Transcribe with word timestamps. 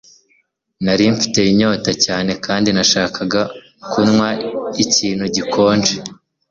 Nari 0.83 1.05
mfite 1.15 1.39
inyota 1.51 1.91
cyane 2.05 2.31
kandi 2.45 2.69
nashakaga 2.75 3.41
kunywa 3.91 4.29
ikintu 4.83 5.25
gikonje 5.35 5.95